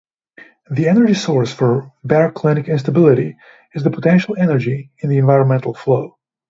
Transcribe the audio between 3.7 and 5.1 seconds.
is the potential energy in